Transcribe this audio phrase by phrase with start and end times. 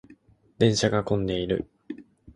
[0.57, 1.69] 電車が混んでいる。